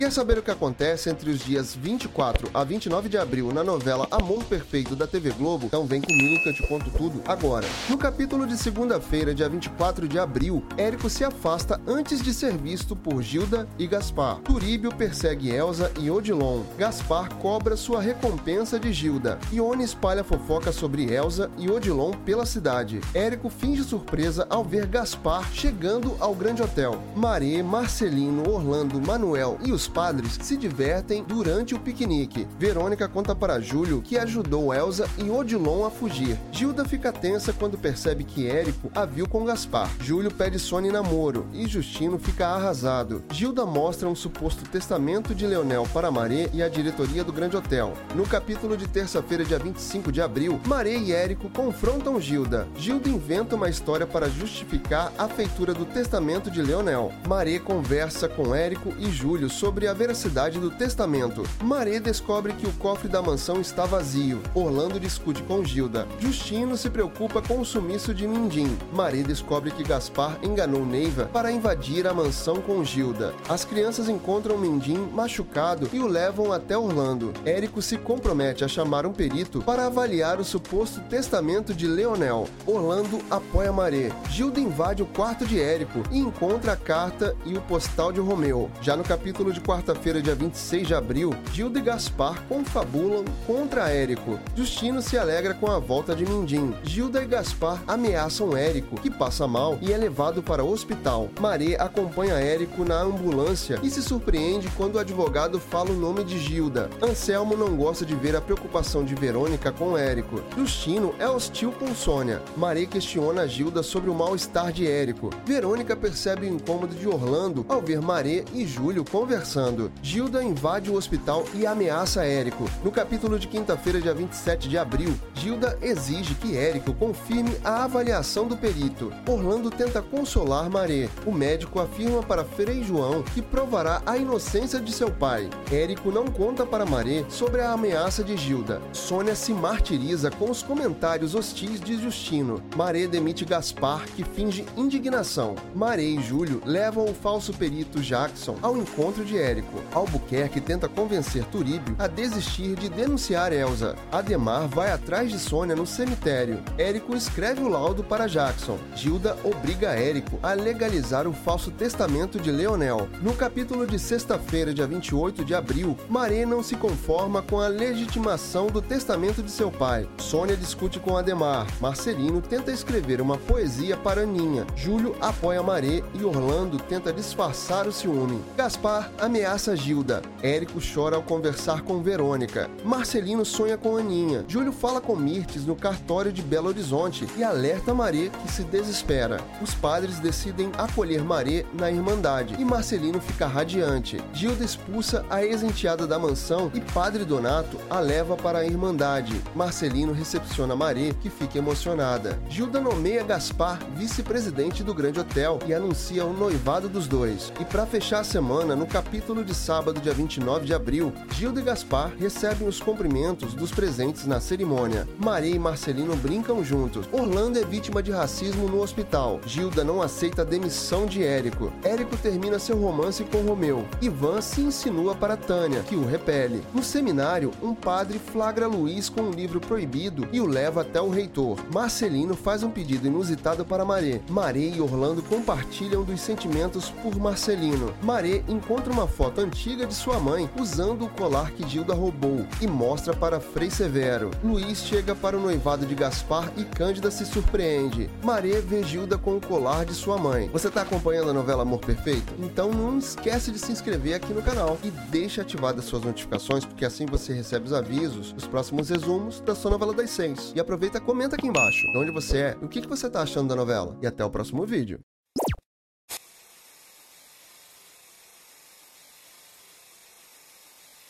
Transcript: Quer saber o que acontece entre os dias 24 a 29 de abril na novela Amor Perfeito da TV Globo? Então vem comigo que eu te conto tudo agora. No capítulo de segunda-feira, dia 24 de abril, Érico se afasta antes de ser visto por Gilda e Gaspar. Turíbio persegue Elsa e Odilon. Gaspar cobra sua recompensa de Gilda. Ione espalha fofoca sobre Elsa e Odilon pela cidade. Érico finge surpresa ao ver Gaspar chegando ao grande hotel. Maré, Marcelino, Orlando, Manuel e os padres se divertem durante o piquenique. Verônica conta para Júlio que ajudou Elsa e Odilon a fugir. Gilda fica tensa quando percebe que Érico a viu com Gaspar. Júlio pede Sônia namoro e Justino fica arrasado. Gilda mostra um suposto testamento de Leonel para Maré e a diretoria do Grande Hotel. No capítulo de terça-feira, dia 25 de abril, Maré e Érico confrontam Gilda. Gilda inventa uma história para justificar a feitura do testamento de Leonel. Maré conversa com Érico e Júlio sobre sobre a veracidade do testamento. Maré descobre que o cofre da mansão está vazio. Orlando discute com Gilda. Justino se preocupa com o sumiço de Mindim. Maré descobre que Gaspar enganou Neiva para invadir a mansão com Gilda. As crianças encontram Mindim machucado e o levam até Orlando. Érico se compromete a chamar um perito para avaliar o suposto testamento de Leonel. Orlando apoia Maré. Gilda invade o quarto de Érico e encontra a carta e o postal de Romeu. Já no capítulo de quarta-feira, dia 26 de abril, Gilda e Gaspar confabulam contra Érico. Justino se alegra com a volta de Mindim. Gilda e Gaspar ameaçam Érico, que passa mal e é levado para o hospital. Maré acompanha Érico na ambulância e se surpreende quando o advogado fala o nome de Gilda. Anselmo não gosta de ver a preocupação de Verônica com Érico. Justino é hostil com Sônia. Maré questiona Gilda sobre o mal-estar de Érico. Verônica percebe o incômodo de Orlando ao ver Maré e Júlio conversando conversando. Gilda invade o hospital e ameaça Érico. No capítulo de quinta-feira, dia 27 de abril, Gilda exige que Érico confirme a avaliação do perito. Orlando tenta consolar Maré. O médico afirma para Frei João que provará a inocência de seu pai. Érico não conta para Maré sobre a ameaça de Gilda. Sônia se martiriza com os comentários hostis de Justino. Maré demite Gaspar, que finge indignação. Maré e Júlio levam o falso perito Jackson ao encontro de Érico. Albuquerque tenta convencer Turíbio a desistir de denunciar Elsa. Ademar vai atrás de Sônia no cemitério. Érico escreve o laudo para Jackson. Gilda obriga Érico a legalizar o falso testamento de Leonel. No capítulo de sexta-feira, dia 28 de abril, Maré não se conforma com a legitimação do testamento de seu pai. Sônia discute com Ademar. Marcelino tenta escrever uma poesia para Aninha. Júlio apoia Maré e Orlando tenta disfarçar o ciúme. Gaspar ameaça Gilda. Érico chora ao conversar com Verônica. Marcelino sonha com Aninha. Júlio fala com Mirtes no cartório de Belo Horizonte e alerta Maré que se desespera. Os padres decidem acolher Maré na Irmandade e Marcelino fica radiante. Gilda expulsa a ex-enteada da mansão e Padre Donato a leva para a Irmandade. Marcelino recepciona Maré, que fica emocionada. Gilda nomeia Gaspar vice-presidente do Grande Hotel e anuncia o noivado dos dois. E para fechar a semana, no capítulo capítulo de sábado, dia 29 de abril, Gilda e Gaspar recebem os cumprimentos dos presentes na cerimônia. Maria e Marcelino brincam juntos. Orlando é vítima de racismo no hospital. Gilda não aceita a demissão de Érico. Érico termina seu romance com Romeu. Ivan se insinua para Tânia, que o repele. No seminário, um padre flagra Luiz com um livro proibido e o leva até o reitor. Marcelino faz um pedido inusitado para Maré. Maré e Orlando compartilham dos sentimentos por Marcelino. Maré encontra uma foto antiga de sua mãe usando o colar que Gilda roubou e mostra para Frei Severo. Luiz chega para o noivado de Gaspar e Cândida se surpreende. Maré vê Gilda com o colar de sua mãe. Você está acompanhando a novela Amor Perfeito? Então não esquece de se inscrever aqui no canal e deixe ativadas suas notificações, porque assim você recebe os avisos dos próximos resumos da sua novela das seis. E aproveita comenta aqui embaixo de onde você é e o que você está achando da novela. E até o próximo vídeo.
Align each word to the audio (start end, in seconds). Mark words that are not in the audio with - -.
Quer 0.00 0.12
saber 0.12 0.38
o 0.38 0.42
que 0.44 0.50
acontece 0.52 1.10
entre 1.10 1.28
os 1.28 1.40
dias 1.40 1.74
24 1.74 2.48
a 2.54 2.62
29 2.62 3.08
de 3.08 3.18
abril 3.18 3.50
na 3.52 3.64
novela 3.64 4.06
Amor 4.12 4.44
Perfeito 4.44 4.94
da 4.94 5.08
TV 5.08 5.32
Globo? 5.32 5.66
Então 5.66 5.86
vem 5.86 6.00
comigo 6.00 6.40
que 6.40 6.50
eu 6.50 6.54
te 6.54 6.64
conto 6.68 6.88
tudo 6.88 7.20
agora. 7.26 7.66
No 7.88 7.98
capítulo 7.98 8.46
de 8.46 8.56
segunda-feira, 8.56 9.34
dia 9.34 9.48
24 9.48 10.06
de 10.06 10.16
abril, 10.16 10.64
Érico 10.76 11.10
se 11.10 11.24
afasta 11.24 11.80
antes 11.84 12.22
de 12.22 12.32
ser 12.32 12.56
visto 12.56 12.94
por 12.94 13.20
Gilda 13.20 13.68
e 13.76 13.88
Gaspar. 13.88 14.36
Turíbio 14.42 14.94
persegue 14.94 15.50
Elsa 15.50 15.90
e 15.98 16.08
Odilon. 16.08 16.62
Gaspar 16.78 17.34
cobra 17.34 17.76
sua 17.76 18.00
recompensa 18.00 18.78
de 18.78 18.92
Gilda. 18.92 19.36
Ione 19.52 19.82
espalha 19.82 20.22
fofoca 20.22 20.70
sobre 20.70 21.12
Elsa 21.12 21.50
e 21.58 21.68
Odilon 21.68 22.12
pela 22.24 22.46
cidade. 22.46 23.00
Érico 23.12 23.50
finge 23.50 23.82
surpresa 23.82 24.46
ao 24.48 24.62
ver 24.62 24.86
Gaspar 24.86 25.52
chegando 25.52 26.14
ao 26.20 26.36
grande 26.36 26.62
hotel. 26.62 27.02
Maré, 27.16 27.64
Marcelino, 27.64 28.48
Orlando, 28.48 29.00
Manuel 29.00 29.58
e 29.66 29.72
os 29.72 29.87
padres 29.88 30.38
se 30.42 30.56
divertem 30.56 31.24
durante 31.24 31.74
o 31.74 31.80
piquenique. 31.80 32.46
Verônica 32.58 33.08
conta 33.08 33.34
para 33.34 33.60
Júlio 33.60 34.02
que 34.02 34.18
ajudou 34.18 34.74
Elsa 34.74 35.08
e 35.16 35.30
Odilon 35.30 35.84
a 35.84 35.90
fugir. 35.90 36.38
Gilda 36.52 36.84
fica 36.84 37.12
tensa 37.12 37.52
quando 37.52 37.78
percebe 37.78 38.24
que 38.24 38.46
Érico 38.46 38.90
a 38.94 39.04
viu 39.04 39.28
com 39.28 39.44
Gaspar. 39.44 39.90
Júlio 40.00 40.30
pede 40.30 40.58
Sônia 40.58 40.92
namoro 40.92 41.46
e 41.52 41.66
Justino 41.66 42.18
fica 42.18 42.48
arrasado. 42.48 43.22
Gilda 43.32 43.64
mostra 43.64 44.08
um 44.08 44.14
suposto 44.14 44.68
testamento 44.68 45.34
de 45.34 45.46
Leonel 45.46 45.86
para 45.92 46.10
Maré 46.10 46.48
e 46.52 46.62
a 46.62 46.68
diretoria 46.68 47.24
do 47.24 47.32
Grande 47.32 47.56
Hotel. 47.56 47.94
No 48.14 48.26
capítulo 48.26 48.76
de 48.76 48.86
terça-feira, 48.86 49.44
dia 49.44 49.58
25 49.58 50.12
de 50.12 50.20
abril, 50.20 50.60
Maré 50.66 50.96
e 50.96 51.12
Érico 51.12 51.48
confrontam 51.50 52.20
Gilda. 52.20 52.68
Gilda 52.76 53.08
inventa 53.08 53.56
uma 53.56 53.68
história 53.68 54.06
para 54.06 54.28
justificar 54.28 55.12
a 55.16 55.28
feitura 55.28 55.72
do 55.72 55.84
testamento 55.84 56.50
de 56.50 56.62
Leonel. 56.62 57.12
Maré 57.26 57.58
conversa 57.58 58.28
com 58.28 58.54
Érico 58.54 58.92
e 58.98 59.10
Júlio 59.10 59.48
sobre 59.48 59.77
sobre 59.78 59.86
a 59.86 59.94
veracidade 59.94 60.58
do 60.58 60.72
testamento. 60.72 61.44
Maré 61.62 62.00
descobre 62.00 62.52
que 62.52 62.66
o 62.66 62.72
cofre 62.72 63.06
da 63.06 63.22
mansão 63.22 63.60
está 63.60 63.86
vazio. 63.86 64.42
Orlando 64.52 64.98
discute 64.98 65.40
com 65.44 65.62
Gilda. 65.62 66.04
Justino 66.18 66.76
se 66.76 66.90
preocupa 66.90 67.40
com 67.40 67.60
o 67.60 67.64
sumiço 67.64 68.12
de 68.12 68.26
Mindim. 68.26 68.76
Maré 68.92 69.22
descobre 69.22 69.70
que 69.70 69.84
Gaspar 69.84 70.36
enganou 70.42 70.84
Neiva 70.84 71.26
para 71.26 71.52
invadir 71.52 72.08
a 72.08 72.12
mansão 72.12 72.60
com 72.60 72.82
Gilda. 72.82 73.32
As 73.48 73.64
crianças 73.64 74.08
encontram 74.08 74.58
Mindim 74.58 74.98
machucado 75.12 75.88
e 75.92 76.00
o 76.00 76.08
levam 76.08 76.52
até 76.52 76.76
Orlando. 76.76 77.32
Érico 77.44 77.80
se 77.80 77.96
compromete 77.96 78.64
a 78.64 78.68
chamar 78.68 79.06
um 79.06 79.12
perito 79.12 79.62
para 79.62 79.86
avaliar 79.86 80.40
o 80.40 80.44
suposto 80.44 81.00
testamento 81.02 81.72
de 81.72 81.86
Leonel. 81.86 82.48
Orlando 82.66 83.20
apoia 83.30 83.72
Maré. 83.72 84.10
Gilda 84.28 84.58
invade 84.58 85.04
o 85.04 85.06
quarto 85.06 85.46
de 85.46 85.60
Érico 85.60 86.02
e 86.10 86.18
encontra 86.18 86.72
a 86.72 86.76
carta 86.76 87.36
e 87.46 87.56
o 87.56 87.60
postal 87.60 88.10
de 88.10 88.18
Romeu. 88.18 88.68
Já 88.82 88.96
no 88.96 89.04
capítulo 89.04 89.52
de 89.52 89.67
quarta-feira, 89.68 90.22
dia 90.22 90.34
26 90.34 90.88
de 90.88 90.94
abril, 90.94 91.34
Gilda 91.52 91.78
e 91.78 91.82
Gaspar 91.82 92.42
confabulam 92.48 93.22
contra 93.46 93.90
Érico. 93.90 94.40
Justino 94.56 95.02
se 95.02 95.18
alegra 95.18 95.52
com 95.52 95.70
a 95.70 95.78
volta 95.78 96.16
de 96.16 96.24
Mindim. 96.24 96.72
Gilda 96.82 97.22
e 97.22 97.26
Gaspar 97.26 97.82
ameaçam 97.86 98.56
Érico, 98.56 98.98
que 98.98 99.10
passa 99.10 99.46
mal 99.46 99.76
e 99.82 99.92
é 99.92 99.98
levado 99.98 100.42
para 100.42 100.64
o 100.64 100.72
hospital. 100.72 101.28
Maré 101.38 101.76
acompanha 101.78 102.36
Érico 102.36 102.82
na 102.82 102.98
ambulância 103.02 103.78
e 103.82 103.90
se 103.90 104.02
surpreende 104.02 104.70
quando 104.74 104.94
o 104.94 104.98
advogado 104.98 105.60
fala 105.60 105.90
o 105.90 106.00
nome 106.00 106.24
de 106.24 106.38
Gilda. 106.38 106.88
Anselmo 107.02 107.54
não 107.54 107.76
gosta 107.76 108.06
de 108.06 108.14
ver 108.14 108.34
a 108.34 108.40
preocupação 108.40 109.04
de 109.04 109.14
Verônica 109.14 109.70
com 109.70 109.98
Érico. 109.98 110.42
Justino 110.56 111.14
é 111.18 111.28
hostil 111.28 111.72
com 111.72 111.94
Sônia. 111.94 112.40
Maré 112.56 112.86
questiona 112.86 113.46
Gilda 113.46 113.82
sobre 113.82 114.08
o 114.08 114.14
mal-estar 114.14 114.72
de 114.72 114.90
Érico. 114.90 115.28
Verônica 115.44 115.94
percebe 115.94 116.46
o 116.46 116.54
incômodo 116.54 116.94
de 116.94 117.06
Orlando 117.06 117.66
ao 117.68 117.82
ver 117.82 118.00
Maré 118.00 118.46
e 118.54 118.66
Júlio 118.66 119.04
conversando 119.04 119.57
conversando. 119.58 119.90
Gilda 120.02 120.42
invade 120.42 120.90
o 120.90 120.94
hospital 120.94 121.44
e 121.54 121.66
ameaça 121.66 122.24
Érico. 122.24 122.64
No 122.84 122.90
capítulo 122.90 123.38
de 123.38 123.48
quinta-feira, 123.48 124.00
dia 124.00 124.14
27 124.14 124.68
de 124.68 124.78
abril, 124.78 125.14
Gilda 125.34 125.76
exige 125.82 126.34
que 126.34 126.56
Érico 126.56 126.94
confirme 126.94 127.56
a 127.64 127.84
avaliação 127.84 128.46
do 128.46 128.56
perito. 128.56 129.12
Orlando 129.26 129.70
tenta 129.70 130.00
consolar 130.00 130.70
Maré. 130.70 131.08
O 131.26 131.32
médico 131.32 131.80
afirma 131.80 132.22
para 132.22 132.44
Frei 132.44 132.84
João 132.84 133.22
que 133.22 133.42
provará 133.42 134.00
a 134.06 134.16
inocência 134.16 134.80
de 134.80 134.92
seu 134.92 135.10
pai. 135.10 135.50
Érico 135.72 136.12
não 136.12 136.26
conta 136.26 136.64
para 136.64 136.86
Maré 136.86 137.24
sobre 137.28 137.60
a 137.60 137.72
ameaça 137.72 138.22
de 138.22 138.36
Gilda. 138.36 138.80
Sônia 138.92 139.34
se 139.34 139.52
martiriza 139.52 140.30
com 140.30 140.50
os 140.50 140.62
comentários 140.62 141.34
hostis 141.34 141.80
de 141.80 142.00
Justino. 142.00 142.62
Maré 142.76 143.06
demite 143.06 143.44
Gaspar, 143.44 144.06
que 144.14 144.24
finge 144.24 144.64
indignação. 144.76 145.56
Maré 145.74 146.02
e 146.02 146.22
Júlio 146.22 146.62
levam 146.64 147.04
o 147.06 147.14
falso 147.14 147.52
perito 147.52 148.00
Jackson 148.00 148.56
ao 148.62 148.76
encontro 148.76 149.24
de 149.24 149.36
Érico. 149.36 149.47
Albuquerque 149.94 150.60
tenta 150.60 150.88
convencer 150.88 151.44
Turíbio 151.44 151.96
a 151.98 152.06
desistir 152.06 152.74
de 152.76 152.88
denunciar 152.88 153.52
Elsa. 153.52 153.96
Ademar 154.12 154.68
vai 154.68 154.90
atrás 154.90 155.30
de 155.30 155.38
Sônia 155.38 155.74
no 155.74 155.86
cemitério. 155.86 156.62
Érico 156.76 157.16
escreve 157.16 157.62
o 157.62 157.68
laudo 157.68 158.04
para 158.04 158.26
Jackson. 158.26 158.78
Gilda 158.94 159.36
obriga 159.42 159.88
Érico 159.88 160.38
a 160.42 160.52
legalizar 160.52 161.26
o 161.26 161.32
falso 161.32 161.70
testamento 161.70 162.38
de 162.38 162.50
Leonel. 162.50 163.08
No 163.22 163.34
capítulo 163.34 163.86
de 163.86 163.98
sexta-feira, 163.98 164.74
dia 164.74 164.86
28 164.86 165.44
de 165.44 165.54
abril, 165.54 165.96
Maré 166.08 166.44
não 166.44 166.62
se 166.62 166.76
conforma 166.76 167.40
com 167.40 167.60
a 167.60 167.68
legitimação 167.68 168.66
do 168.66 168.82
testamento 168.82 169.42
de 169.42 169.50
seu 169.50 169.70
pai. 169.70 170.08
Sônia 170.18 170.56
discute 170.56 170.98
com 171.00 171.16
Ademar. 171.16 171.66
Marcelino 171.80 172.40
tenta 172.40 172.70
escrever 172.70 173.20
uma 173.20 173.38
poesia 173.38 173.96
para 173.96 174.22
Aninha. 174.22 174.66
Júlio 174.76 175.16
apoia 175.20 175.62
Maré 175.62 176.02
e 176.14 176.24
Orlando 176.24 176.78
tenta 176.78 177.12
disfarçar 177.12 177.86
o 177.86 177.92
ciúme. 177.92 178.40
Gaspar 178.56 179.10
ameaça 179.28 179.76
Gilda. 179.76 180.22
Érico 180.42 180.80
chora 180.80 181.14
ao 181.14 181.22
conversar 181.22 181.82
com 181.82 182.02
Verônica. 182.02 182.68
Marcelino 182.82 183.44
sonha 183.44 183.76
com 183.76 183.96
Aninha. 183.96 184.42
Júlio 184.48 184.72
fala 184.72 185.02
com 185.02 185.14
Mirtes 185.14 185.66
no 185.66 185.76
cartório 185.76 186.32
de 186.32 186.40
Belo 186.40 186.68
Horizonte 186.68 187.28
e 187.36 187.44
alerta 187.44 187.92
Maré 187.92 188.30
que 188.30 188.50
se 188.50 188.64
desespera. 188.64 189.38
Os 189.60 189.74
padres 189.74 190.18
decidem 190.18 190.72
acolher 190.78 191.22
Maré 191.22 191.66
na 191.74 191.90
Irmandade 191.90 192.56
e 192.58 192.64
Marcelino 192.64 193.20
fica 193.20 193.46
radiante. 193.46 194.18
Gilda 194.32 194.64
expulsa 194.64 195.22
a 195.28 195.44
ex-enteada 195.44 196.06
da 196.06 196.18
mansão 196.18 196.70
e 196.72 196.80
Padre 196.80 197.26
Donato 197.26 197.76
a 197.90 198.00
leva 198.00 198.34
para 198.34 198.60
a 198.60 198.64
Irmandade. 198.64 199.42
Marcelino 199.54 200.14
recepciona 200.14 200.74
Maré, 200.74 201.12
que 201.20 201.28
fica 201.28 201.58
emocionada. 201.58 202.38
Gilda 202.48 202.80
nomeia 202.80 203.22
Gaspar 203.22 203.78
vice-presidente 203.94 204.82
do 204.82 204.94
Grande 204.94 205.20
Hotel 205.20 205.58
e 205.66 205.74
anuncia 205.74 206.24
o 206.24 206.32
noivado 206.32 206.88
dos 206.88 207.06
dois. 207.06 207.52
E 207.60 207.64
para 207.66 207.84
fechar 207.84 208.20
a 208.20 208.24
semana, 208.24 208.74
no 208.74 208.86
capítulo 208.86 209.17
capítulo 209.18 209.44
de 209.44 209.52
sábado, 209.52 210.00
dia 210.00 210.14
29 210.14 210.64
de 210.64 210.72
abril, 210.72 211.12
Gilda 211.34 211.60
e 211.60 211.64
Gaspar 211.64 212.12
recebem 212.20 212.68
os 212.68 212.80
cumprimentos 212.80 213.52
dos 213.52 213.72
presentes 213.72 214.24
na 214.26 214.38
cerimônia. 214.38 215.08
Maria 215.18 215.56
e 215.56 215.58
Marcelino 215.58 216.14
brincam 216.14 216.62
juntos. 216.62 217.08
Orlando 217.10 217.58
é 217.58 217.64
vítima 217.64 218.00
de 218.00 218.12
racismo 218.12 218.68
no 218.68 218.80
hospital. 218.80 219.40
Gilda 219.44 219.82
não 219.82 220.00
aceita 220.00 220.42
a 220.42 220.44
demissão 220.44 221.04
de 221.04 221.24
Érico. 221.24 221.72
Érico 221.82 222.16
termina 222.16 222.60
seu 222.60 222.78
romance 222.80 223.24
com 223.24 223.42
Romeu. 223.42 223.84
Ivan 224.00 224.40
se 224.40 224.60
insinua 224.60 225.16
para 225.16 225.36
Tânia, 225.36 225.82
que 225.82 225.96
o 225.96 226.06
repele. 226.06 226.62
No 226.72 226.84
seminário, 226.84 227.50
um 227.60 227.74
padre 227.74 228.20
flagra 228.20 228.68
Luiz 228.68 229.08
com 229.08 229.22
um 229.22 229.32
livro 229.32 229.58
proibido 229.58 230.28
e 230.32 230.40
o 230.40 230.46
leva 230.46 230.82
até 230.82 231.00
o 231.00 231.10
reitor. 231.10 231.58
Marcelino 231.74 232.36
faz 232.36 232.62
um 232.62 232.70
pedido 232.70 233.08
inusitado 233.08 233.64
para 233.64 233.84
Maré. 233.84 234.20
Maré 234.30 234.60
e 234.76 234.80
Orlando 234.80 235.24
compartilham 235.24 236.04
dos 236.04 236.20
sentimentos 236.20 236.88
por 237.02 237.18
Marcelino. 237.18 237.92
Maré 238.00 238.44
encontra 238.46 238.92
uma 238.92 239.07
foto 239.08 239.40
antiga 239.40 239.86
de 239.86 239.94
sua 239.94 240.20
mãe 240.20 240.48
usando 240.58 241.06
o 241.06 241.08
colar 241.08 241.50
que 241.52 241.66
Gilda 241.68 241.94
roubou 241.94 242.46
e 242.60 242.66
mostra 242.66 243.14
para 243.14 243.40
Frei 243.40 243.70
Severo. 243.70 244.30
Luiz 244.44 244.84
chega 244.84 245.14
para 245.14 245.36
o 245.36 245.40
noivado 245.40 245.86
de 245.86 245.94
Gaspar 245.94 246.52
e 246.56 246.64
Cândida 246.64 247.10
se 247.10 247.26
surpreende. 247.26 248.08
Maré 248.22 248.60
vê 248.60 248.82
Gilda 248.82 249.18
com 249.18 249.36
o 249.36 249.40
colar 249.40 249.84
de 249.84 249.94
sua 249.94 250.18
mãe. 250.18 250.48
Você 250.52 250.68
está 250.68 250.82
acompanhando 250.82 251.30
a 251.30 251.34
novela 251.34 251.62
Amor 251.62 251.80
Perfeito? 251.80 252.34
Então 252.38 252.70
não 252.70 252.98
esquece 252.98 253.50
de 253.50 253.58
se 253.58 253.72
inscrever 253.72 254.14
aqui 254.14 254.32
no 254.32 254.42
canal 254.42 254.78
e 254.84 254.90
deixe 254.90 255.40
ativadas 255.40 255.84
suas 255.84 256.02
notificações, 256.02 256.64
porque 256.64 256.84
assim 256.84 257.06
você 257.06 257.32
recebe 257.32 257.66
os 257.66 257.72
avisos 257.72 258.32
dos 258.32 258.46
próximos 258.46 258.90
resumos 258.90 259.40
da 259.40 259.54
sua 259.54 259.70
novela 259.70 259.94
das 259.94 260.10
seis. 260.10 260.52
E 260.54 260.60
aproveita 260.60 261.00
comenta 261.00 261.36
aqui 261.36 261.46
embaixo 261.46 261.90
de 261.92 261.98
onde 261.98 262.10
você 262.10 262.38
é 262.38 262.56
e 262.60 262.64
o 262.64 262.68
que 262.68 262.86
você 262.86 263.06
está 263.06 263.22
achando 263.22 263.48
da 263.48 263.56
novela. 263.56 263.96
E 264.02 264.06
até 264.06 264.24
o 264.24 264.30
próximo 264.30 264.64
vídeo. 264.66 265.00